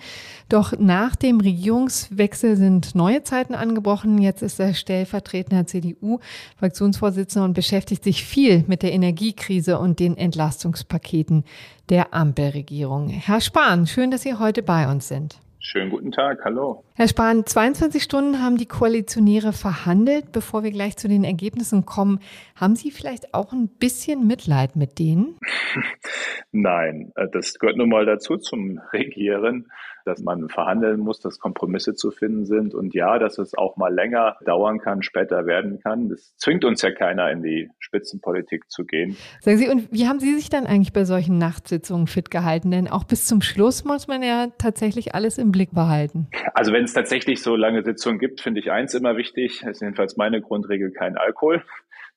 [0.50, 4.18] Doch nach dem Regierungswechsel sind neue Zeiten angebrochen.
[4.18, 11.44] Jetzt ist er stellvertretender CDU-Fraktionsvorsitzender und beschäftigt sich viel mit der Energiekrise und den Entlastungspaketen
[11.90, 13.10] der Ampelregierung.
[13.10, 15.38] Herr Spahn, schön, dass Sie heute bei uns sind.
[15.60, 16.84] Schönen guten Tag, hallo.
[17.00, 20.32] Herr Spahn, 22 Stunden haben die Koalitionäre verhandelt.
[20.32, 22.20] Bevor wir gleich zu den Ergebnissen kommen,
[22.56, 25.38] haben Sie vielleicht auch ein bisschen Mitleid mit denen?
[26.52, 29.68] Nein, äh, das gehört nun mal dazu zum Regieren
[30.08, 33.94] dass man verhandeln muss, dass Kompromisse zu finden sind und ja, dass es auch mal
[33.94, 36.08] länger dauern kann, später werden kann.
[36.08, 39.18] Das zwingt uns ja keiner in die Spitzenpolitik zu gehen.
[39.42, 42.72] Sagen Sie, und wie haben Sie sich dann eigentlich bei solchen Nachtsitzungen fit gehalten?
[42.72, 46.28] Denn auch bis zum Schluss muss man ja tatsächlich alles im Blick behalten.
[46.54, 49.82] Also wenn es tatsächlich so lange Sitzungen gibt, finde ich eins immer wichtig, das ist
[49.82, 51.64] jedenfalls meine Grundregel, kein Alkohol.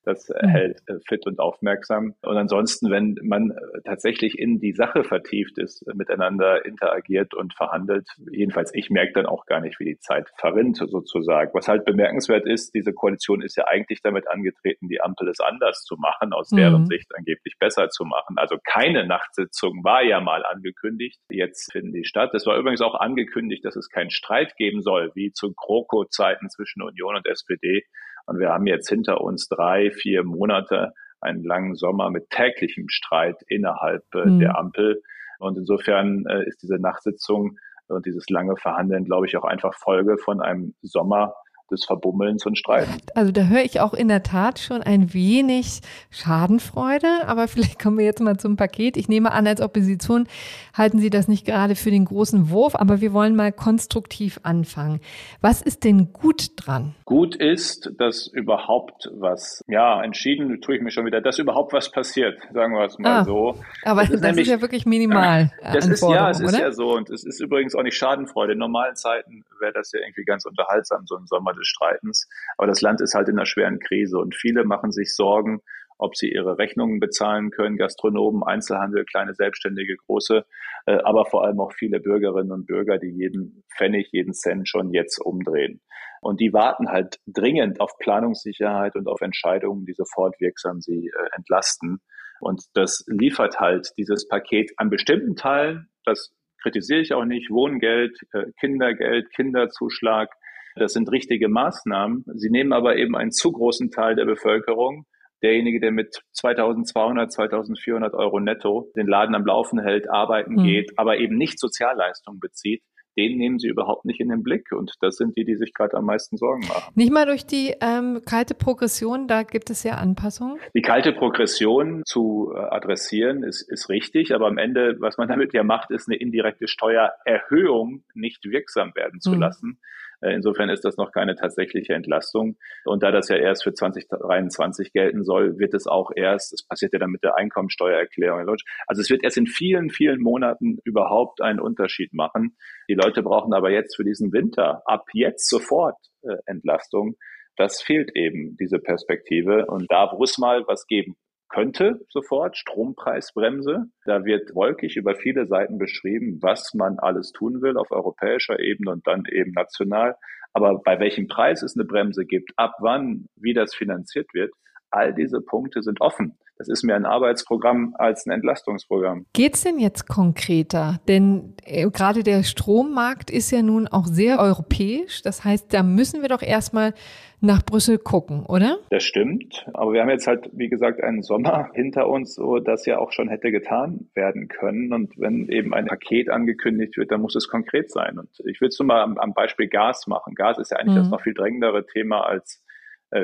[0.05, 0.49] Das mhm.
[0.49, 2.15] hält äh, fit und aufmerksam.
[2.23, 7.55] Und ansonsten, wenn man äh, tatsächlich in die Sache vertieft ist, äh, miteinander interagiert und
[7.55, 11.53] verhandelt, jedenfalls ich merke dann auch gar nicht, wie die Zeit verrinnt sozusagen.
[11.53, 15.85] Was halt bemerkenswert ist, diese Koalition ist ja eigentlich damit angetreten, die Ampel es anders
[15.85, 16.57] zu machen, aus mhm.
[16.57, 18.37] deren Sicht angeblich besser zu machen.
[18.39, 21.21] Also keine Nachtsitzung war ja mal angekündigt.
[21.31, 22.31] Jetzt finden die statt.
[22.35, 26.83] Es war übrigens auch angekündigt, dass es keinen Streit geben soll, wie zu GroKo-Zeiten zwischen
[26.83, 27.85] Union und SPD.
[28.31, 33.43] Und wir haben jetzt hinter uns drei, vier Monate einen langen Sommer mit täglichem Streit
[33.49, 34.39] innerhalb äh, mhm.
[34.39, 35.03] der Ampel.
[35.41, 40.17] Und insofern äh, ist diese Nachtsitzung und dieses lange Verhandeln, glaube ich, auch einfach Folge
[40.17, 41.35] von einem Sommer,
[41.71, 43.03] des Verbummelns und Streitens.
[43.15, 45.81] Also da höre ich auch in der Tat schon ein wenig
[46.11, 48.97] Schadenfreude, aber vielleicht kommen wir jetzt mal zum Paket.
[48.97, 50.27] Ich nehme an, als Opposition
[50.75, 55.01] halten Sie das nicht gerade für den großen Wurf, aber wir wollen mal konstruktiv anfangen.
[55.41, 56.95] Was ist denn gut dran?
[57.05, 61.91] Gut ist, dass überhaupt was, ja, entschieden tue ich mir schon wieder, dass überhaupt was
[61.91, 63.57] passiert, sagen wir es mal ah, so.
[63.85, 65.51] Aber das, ist, das nämlich, ist, ja wirklich minimal.
[65.73, 66.61] Das ist ja, es ist oder?
[66.61, 68.53] ja so und es ist übrigens auch nicht Schadenfreude.
[68.53, 72.29] In normalen Zeiten wäre das ja irgendwie ganz unterhaltsam, so ein Sommer des Streitens.
[72.57, 75.61] Aber das Land ist halt in einer schweren Krise und viele machen sich Sorgen,
[76.01, 80.45] ob sie ihre Rechnungen bezahlen können, Gastronomen, Einzelhandel, kleine Selbstständige, große,
[80.87, 84.93] äh, aber vor allem auch viele Bürgerinnen und Bürger, die jeden Pfennig, jeden Cent schon
[84.93, 85.81] jetzt umdrehen.
[86.23, 91.37] Und die warten halt dringend auf Planungssicherheit und auf Entscheidungen, die sofort wirksam sie äh,
[91.37, 92.01] entlasten.
[92.41, 98.19] Und das liefert halt dieses Paket an bestimmten Teilen, das kritisiere ich auch nicht, Wohngeld,
[98.33, 100.31] äh, Kindergeld, Kinderzuschlag,
[100.77, 102.25] das sind richtige Maßnahmen.
[102.35, 105.05] Sie nehmen aber eben einen zu großen Teil der Bevölkerung.
[105.43, 110.65] Derjenige, der mit 2200, 2400 Euro netto den Laden am Laufen hält, arbeiten mhm.
[110.65, 112.83] geht, aber eben nicht Sozialleistungen bezieht,
[113.17, 114.73] den nehmen sie überhaupt nicht in den Blick.
[114.73, 116.93] Und das sind die, die sich gerade am meisten Sorgen machen.
[116.95, 120.59] Nicht mal durch die ähm, kalte Progression, da gibt es ja Anpassungen.
[120.75, 125.53] Die kalte Progression zu äh, adressieren ist, ist richtig, aber am Ende, was man damit
[125.53, 129.41] ja macht, ist eine indirekte Steuererhöhung nicht wirksam werden zu mhm.
[129.41, 129.81] lassen.
[130.21, 132.57] Äh, insofern ist das noch keine tatsächliche Entlastung.
[132.85, 136.93] Und da das ja erst für 2023 gelten soll, wird es auch erst, es passiert
[136.93, 138.57] ja dann mit der Einkommensteuererklärung.
[138.87, 142.57] Also es wird erst in vielen, vielen Monaten überhaupt einen Unterschied machen.
[142.89, 147.17] Die Leute brauchen aber jetzt für diesen Winter ab jetzt sofort äh, Entlastung.
[147.57, 149.67] Das fehlt eben, diese Perspektive.
[149.67, 151.17] Und da, wo es mal was geben
[151.51, 153.85] könnte sofort, Strompreisbremse.
[154.07, 158.93] Da wird wolkig über viele Seiten beschrieben, was man alles tun will auf europäischer Ebene
[158.93, 160.17] und dann eben national.
[160.53, 164.53] Aber bei welchem Preis es eine Bremse gibt, ab wann, wie das finanziert wird,
[164.91, 166.39] all diese Punkte sind offen.
[166.61, 169.25] Das ist mehr ein Arbeitsprogramm als ein Entlastungsprogramm.
[169.33, 171.01] Geht es denn jetzt konkreter?
[171.09, 175.23] Denn äh, gerade der Strommarkt ist ja nun auch sehr europäisch.
[175.23, 176.93] Das heißt, da müssen wir doch erstmal
[177.41, 178.77] nach Brüssel gucken, oder?
[178.91, 179.67] Das stimmt.
[179.73, 183.13] Aber wir haben jetzt halt, wie gesagt, einen Sommer hinter uns, wo das ja auch
[183.13, 184.93] schon hätte getan werden können.
[184.93, 188.19] Und wenn eben ein Paket angekündigt wird, dann muss es konkret sein.
[188.19, 190.35] Und ich will es nur mal am, am, Beispiel Gas machen.
[190.35, 190.99] Gas ist ja eigentlich mhm.
[190.99, 192.63] das noch viel drängendere Thema als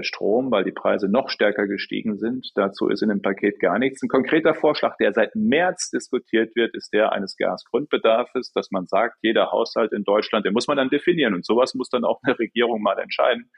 [0.03, 2.51] Strom, weil die Preise noch stärker gestiegen sind.
[2.55, 4.03] Dazu ist in dem Paket gar nichts.
[4.03, 9.18] Ein konkreter Vorschlag, der seit März diskutiert wird, ist der eines Gasgrundbedarfes, dass man sagt,
[9.22, 11.35] jeder Haushalt in Deutschland, den muss man dann definieren.
[11.35, 13.51] Und sowas muss dann auch eine Regierung mal entscheiden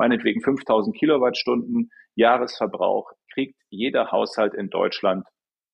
[0.00, 5.26] meinetwegen 5000 Kilowattstunden Jahresverbrauch kriegt jeder Haushalt in Deutschland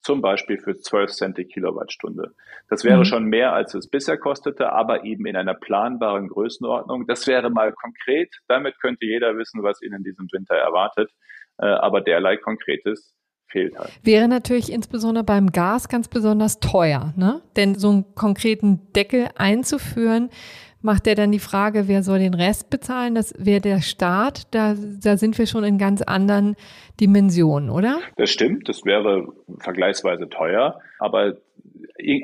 [0.07, 2.33] zum Beispiel für 12 Cent die Kilowattstunde.
[2.69, 3.05] Das wäre mhm.
[3.07, 7.09] schon mehr, als es bisher kostete, aber eben in einer planbaren Größenordnung.
[7.09, 8.33] Das wäre mal konkret.
[8.47, 11.11] Damit könnte jeder wissen, was ihn in diesem Winter erwartet.
[11.59, 13.17] Äh, aber derlei Konkretes
[13.49, 13.99] fehlt halt.
[14.05, 17.43] Wäre natürlich insbesondere beim Gas ganz besonders teuer, ne?
[17.57, 20.31] Denn so einen konkreten Deckel einzuführen,
[20.83, 23.15] macht er dann die Frage, wer soll den Rest bezahlen?
[23.15, 24.55] Das wäre der Staat.
[24.55, 26.57] Da, da sind wir schon in ganz anderen
[27.01, 28.01] Dimensionen, oder?
[28.17, 28.69] Das stimmt.
[28.69, 29.27] Das wäre
[29.59, 30.81] vergleichsweise teuer.
[30.99, 31.37] Aber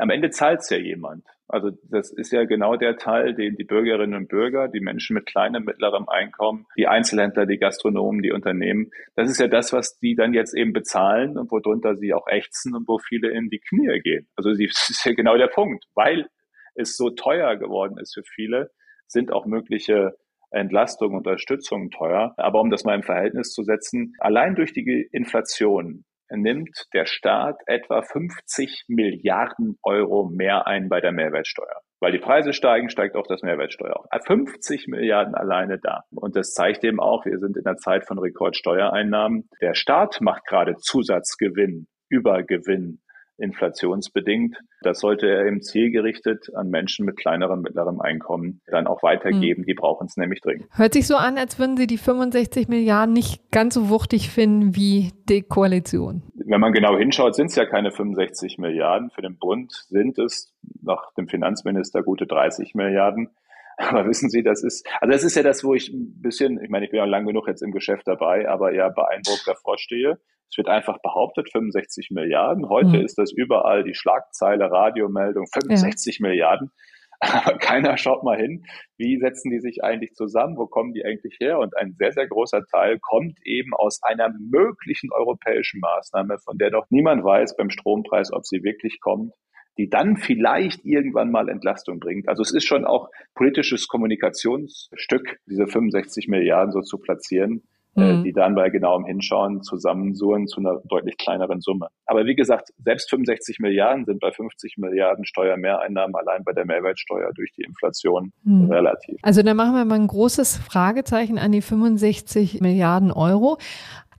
[0.01, 1.25] am Ende zahlt es ja jemand.
[1.53, 5.27] Also das ist ja genau der Teil, den die Bürgerinnen und Bürger, die Menschen mit
[5.27, 10.15] kleinem, mittlerem Einkommen, die Einzelhändler, die Gastronomen, die Unternehmen, das ist ja das, was die
[10.15, 14.01] dann jetzt eben bezahlen und worunter sie auch ächzen und wo viele in die Knie
[14.01, 14.27] gehen.
[14.35, 16.27] Also das ist ja genau der Punkt, weil
[16.75, 18.71] es so teuer geworden ist für viele,
[19.07, 20.17] sind auch mögliche
[20.51, 22.35] Entlastung, Unterstützung teuer.
[22.37, 27.61] Aber um das mal im Verhältnis zu setzen, allein durch die Inflation nimmt der Staat
[27.67, 31.81] etwa 50 Milliarden Euro mehr ein bei der Mehrwertsteuer.
[32.01, 34.05] Weil die Preise steigen, steigt auch das Mehrwertsteuer.
[34.27, 36.05] 50 Milliarden alleine da.
[36.11, 39.49] Und das zeigt eben auch, wir sind in einer Zeit von Rekordsteuereinnahmen.
[39.61, 43.02] Der Staat macht gerade Zusatzgewinn, Übergewinn
[43.43, 44.57] inflationsbedingt.
[44.83, 49.63] Das sollte er eben zielgerichtet an Menschen mit kleinerem, mittlerem Einkommen dann auch weitergeben.
[49.63, 49.67] Mhm.
[49.67, 50.67] Die brauchen es nämlich dringend.
[50.73, 54.75] Hört sich so an, als würden Sie die 65 Milliarden nicht ganz so wuchtig finden
[54.77, 56.23] wie die Koalition.
[56.35, 59.11] Wenn man genau hinschaut, sind es ja keine 65 Milliarden.
[59.11, 63.31] Für den Bund sind es nach dem Finanzminister gute 30 Milliarden.
[63.77, 66.71] Aber wissen Sie, das ist, also das ist ja das, wo ich ein bisschen, ich
[66.71, 70.19] meine, ich bin ja lang genug jetzt im Geschäft dabei, aber ja beeindruckt davor stehe.
[70.53, 72.69] Es wird einfach behauptet, 65 Milliarden.
[72.69, 73.07] Heute mhm.
[73.07, 76.29] ist das überall die Schlagzeile, Radiomeldung, 65 ja.
[76.29, 76.71] Milliarden.
[77.21, 78.67] Aber keiner schaut mal hin,
[78.99, 81.59] wie setzen die sich eigentlich zusammen, wo kommen die eigentlich her?
[81.59, 86.71] Und ein sehr, sehr großer Teil kommt eben aus einer möglichen europäischen Maßnahme, von der
[86.71, 89.33] doch niemand weiß beim Strompreis, ob sie wirklich kommt,
[89.79, 92.29] die dann vielleicht irgendwann mal Entlastung bringt.
[92.29, 97.63] Also es ist schon auch politisches Kommunikationsstück, diese 65 Milliarden so zu platzieren.
[97.95, 98.25] Mhm.
[98.25, 101.89] die dann bei genauem Hinschauen zusammensuchen zu einer deutlich kleineren Summe.
[102.07, 107.33] Aber wie gesagt, selbst 65 Milliarden sind bei 50 Milliarden Steuermehreinnahmen allein bei der Mehrwertsteuer
[107.35, 108.71] durch die Inflation mhm.
[108.71, 109.19] relativ.
[109.23, 113.59] Also da machen wir mal ein großes Fragezeichen an die 65 Milliarden Euro.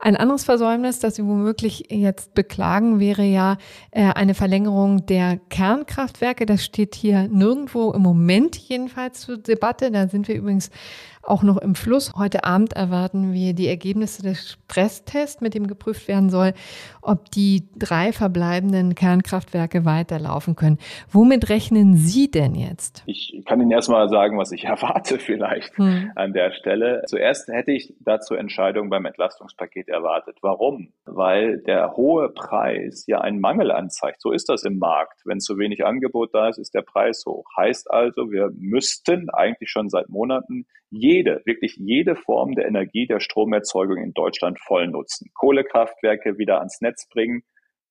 [0.03, 3.57] Ein anderes Versäumnis, das Sie womöglich jetzt beklagen, wäre ja
[3.91, 6.45] äh, eine Verlängerung der Kernkraftwerke.
[6.45, 9.91] Das steht hier nirgendwo im Moment jedenfalls zur Debatte.
[9.91, 10.71] Da sind wir übrigens
[11.23, 12.12] auch noch im Fluss.
[12.15, 16.53] Heute Abend erwarten wir die Ergebnisse des Stresstests, mit dem geprüft werden soll,
[17.01, 20.77] ob die drei verbleibenden Kernkraftwerke weiterlaufen können.
[21.09, 23.03] Womit rechnen Sie denn jetzt?
[23.05, 26.12] Ich kann Ihnen erstmal sagen, was ich erwarte vielleicht hm.
[26.15, 27.03] an der Stelle.
[27.07, 30.38] Zuerst hätte ich dazu Entscheidungen beim Entlastungspaket erwartet.
[30.41, 30.93] Warum?
[31.05, 34.21] Weil der hohe Preis ja einen Mangel anzeigt.
[34.21, 35.21] So ist das im Markt.
[35.25, 37.45] Wenn zu wenig Angebot da ist, ist der Preis hoch.
[37.57, 40.65] Heißt also, wir müssten eigentlich schon seit Monaten
[41.13, 45.30] jede, wirklich jede Form der Energie der Stromerzeugung in Deutschland voll nutzen.
[45.36, 47.43] Kohlekraftwerke wieder ans Netz bringen.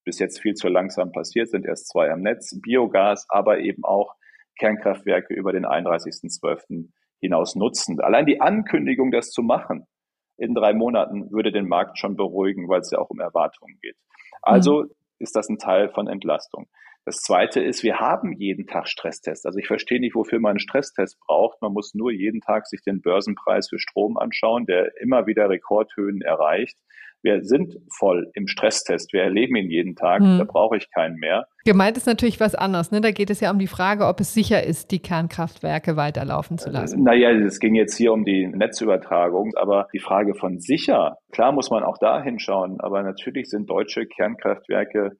[0.04, 2.58] Bis jetzt viel zu langsam passiert, sind erst zwei am Netz.
[2.60, 4.14] Biogas, aber eben auch
[4.58, 6.88] Kernkraftwerke über den 31.12.
[7.20, 8.00] hinaus nutzen.
[8.00, 9.86] Allein die Ankündigung, das zu machen,
[10.36, 13.96] in drei Monaten würde den Markt schon beruhigen, weil es ja auch um Erwartungen geht.
[14.42, 14.90] Also mhm.
[15.20, 16.66] ist das ein Teil von Entlastung.
[17.04, 19.44] Das zweite ist, wir haben jeden Tag Stresstests.
[19.44, 21.60] Also ich verstehe nicht, wofür man einen Stresstest braucht.
[21.60, 26.22] Man muss nur jeden Tag sich den Börsenpreis für Strom anschauen, der immer wieder Rekordhöhen
[26.22, 26.78] erreicht.
[27.24, 29.12] Wir sind voll im Stresstest.
[29.12, 30.20] Wir erleben ihn jeden Tag.
[30.20, 30.38] Hm.
[30.38, 31.46] Da brauche ich keinen mehr.
[31.64, 32.90] Gemeint ist natürlich was anderes.
[32.90, 33.00] Ne?
[33.00, 36.70] Da geht es ja um die Frage, ob es sicher ist, die Kernkraftwerke weiterlaufen zu
[36.70, 37.04] lassen.
[37.04, 39.52] Naja, es ging jetzt hier um die Netzübertragung.
[39.54, 42.80] Aber die Frage von sicher, klar muss man auch da hinschauen.
[42.80, 45.10] Aber natürlich sind deutsche Kernkraftwerke äh,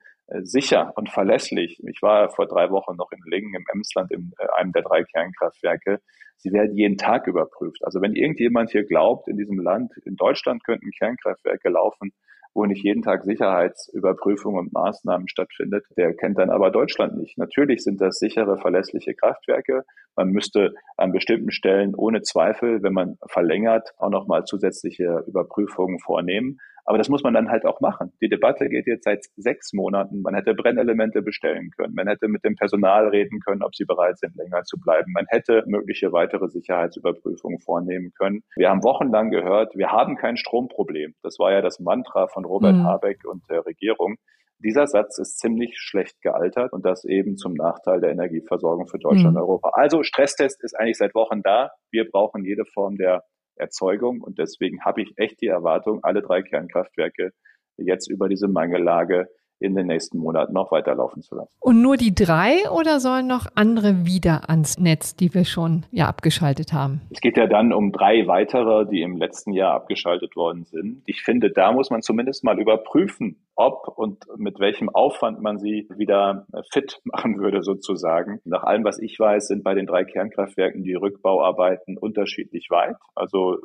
[0.43, 1.81] sicher und verlässlich.
[1.87, 5.05] Ich war vor drei Wochen noch in Lingen im Emsland, in äh, einem der drei
[5.05, 6.01] Kernkraftwerke.
[6.39, 7.85] Sie werden jeden Tag überprüft.
[7.85, 12.13] Also wenn irgendjemand hier glaubt, in diesem Land, in Deutschland könnten Kernkraftwerke laufen,
[12.55, 17.39] wo nicht jeden Tag Sicherheitsüberprüfung und Maßnahmen stattfindet, der kennt dann aber Deutschland nicht.
[17.39, 19.85] Natürlich sind das sichere, verlässliche Kraftwerke.
[20.17, 26.59] Man müsste an bestimmten Stellen ohne Zweifel, wenn man verlängert, auch nochmal zusätzliche Überprüfungen vornehmen.
[26.85, 28.13] Aber das muss man dann halt auch machen.
[28.21, 30.21] Die Debatte geht jetzt seit sechs Monaten.
[30.23, 31.95] Man hätte Brennelemente bestellen können.
[31.95, 35.13] Man hätte mit dem Personal reden können, ob sie bereit sind, länger zu bleiben.
[35.13, 38.43] Man hätte mögliche weitere Sicherheitsüberprüfungen vornehmen können.
[38.57, 41.15] Wir haben wochenlang gehört, wir haben kein Stromproblem.
[41.23, 42.85] Das war ja das Mantra von Robert mhm.
[42.85, 44.17] Habeck und der Regierung.
[44.59, 49.35] Dieser Satz ist ziemlich schlecht gealtert und das eben zum Nachteil der Energieversorgung für Deutschland
[49.35, 49.41] mhm.
[49.41, 49.71] und Europa.
[49.73, 51.71] Also Stresstest ist eigentlich seit Wochen da.
[51.91, 53.25] Wir brauchen jede Form der
[53.57, 54.21] Erzeugung.
[54.21, 57.33] Und deswegen habe ich echt die Erwartung, alle drei Kernkraftwerke
[57.77, 59.29] jetzt über diese Mangellage
[59.63, 61.55] in den nächsten Monaten noch weiterlaufen zu lassen.
[61.61, 66.09] Und nur die drei oder sollen noch andere wieder ans Netz, die wir schon ja
[66.09, 67.01] abgeschaltet haben?
[67.11, 71.03] Es geht ja dann um drei weitere, die im letzten Jahr abgeschaltet worden sind.
[71.07, 75.89] Ich finde, da muss man zumindest mal überprüfen, ob und mit welchem Aufwand man sie
[75.97, 78.41] wieder fit machen würde sozusagen.
[78.45, 82.97] Nach allem, was ich weiß, sind bei den drei Kernkraftwerken die Rückbauarbeiten unterschiedlich weit.
[83.15, 83.59] Also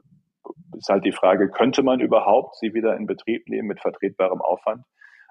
[0.78, 4.84] ist halt die Frage, könnte man überhaupt sie wieder in Betrieb nehmen mit vertretbarem Aufwand?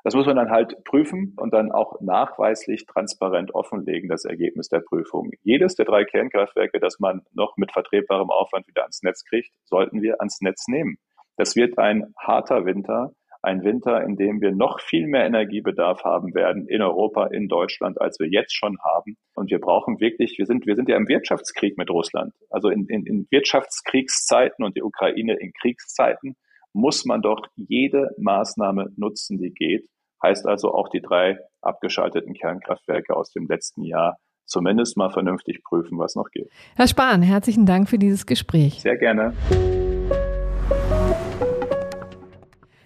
[0.07, 4.79] Das muss man dann halt prüfen und dann auch nachweislich transparent offenlegen, das Ergebnis der
[4.79, 5.33] Prüfung.
[5.43, 10.03] Jedes der drei Kernkraftwerke, das man noch mit vertretbarem Aufwand wieder ans Netz kriegt, sollten
[10.03, 10.99] wir ans Netz nehmen.
[11.37, 16.37] Das wird ein harter Winter, ein Winter, in dem wir noch viel mehr Energiebedarf haben
[16.37, 19.17] werden in Europa, in Deutschland, als wir jetzt schon haben.
[19.35, 22.33] Und wir brauchen wirklich, wir sind, wir sind ja im Wirtschaftskrieg mit Russland.
[22.49, 26.37] Also in, in, in Wirtschaftskriegszeiten und die Ukraine in Kriegszeiten
[26.73, 29.89] muss man doch jede Maßnahme nutzen, die geht,
[30.23, 35.99] Heißt also auch die drei abgeschalteten Kernkraftwerke aus dem letzten Jahr zumindest mal vernünftig prüfen,
[35.99, 36.49] was noch geht.
[36.77, 38.81] Herr Spahn, herzlichen Dank für dieses Gespräch.
[38.81, 39.35] Sehr gerne.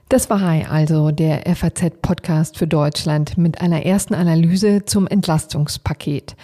[0.08, 6.34] Das war also der FAZ-Podcast für Deutschland mit einer ersten Analyse zum Entlastungspaket.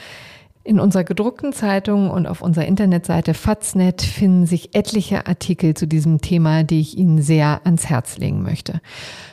[0.67, 6.21] In unserer gedruckten Zeitung und auf unserer Internetseite Faznet finden sich etliche Artikel zu diesem
[6.21, 8.81] Thema, die ich Ihnen sehr ans Herz legen möchte.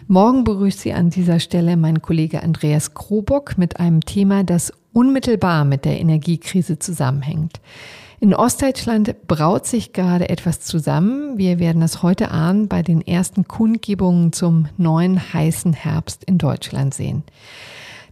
[0.07, 5.65] Morgen begrüßt Sie an dieser Stelle mein Kollege Andreas Krobock mit einem Thema, das unmittelbar
[5.65, 7.59] mit der Energiekrise zusammenhängt.
[8.19, 11.39] In Ostdeutschland braut sich gerade etwas zusammen.
[11.39, 16.93] Wir werden es heute Abend bei den ersten Kundgebungen zum neuen heißen Herbst in Deutschland
[16.93, 17.23] sehen.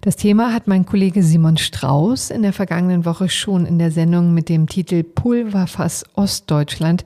[0.02, 4.34] Das Thema hat mein Kollege Simon Strauß in der vergangenen Woche schon in der Sendung
[4.34, 7.06] mit dem Titel Pulverfass Ostdeutschland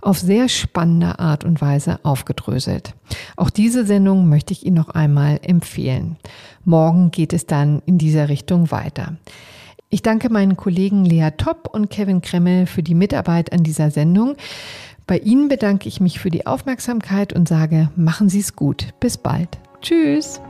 [0.00, 2.94] auf sehr spannende Art und Weise aufgedröselt.
[3.36, 6.16] Auch diese Sendung möchte ich Ihnen noch einmal empfehlen.
[6.64, 9.14] Morgen geht es dann in dieser Richtung weiter.
[9.88, 14.34] Ich danke meinen Kollegen Lea Topp und Kevin Kremmel für die Mitarbeit an dieser Sendung.
[15.06, 18.88] Bei Ihnen bedanke ich mich für die Aufmerksamkeit und sage, machen Sie es gut.
[18.98, 19.60] Bis bald.
[19.80, 20.40] Tschüss.